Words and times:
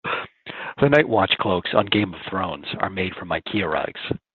The 0.81 0.89
night 0.89 1.07
watch 1.07 1.37
cloaks 1.39 1.75
on 1.75 1.85
Game 1.85 2.15
of 2.15 2.21
Thrones 2.27 2.65
are 2.79 2.89
made 2.89 3.13
from 3.13 3.29
Ikea 3.29 3.71
rugs. 3.71 4.01